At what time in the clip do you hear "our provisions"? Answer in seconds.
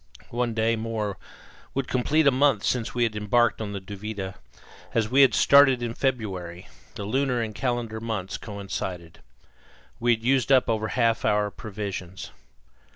11.23-12.31